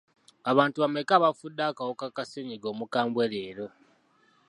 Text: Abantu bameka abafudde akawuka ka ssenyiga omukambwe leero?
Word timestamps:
Abantu 0.51 0.77
bameka 0.83 1.13
abafudde 1.15 1.61
akawuka 1.71 2.05
ka 2.15 2.23
ssenyiga 2.25 2.67
omukambwe 2.73 3.23
leero? 3.31 3.67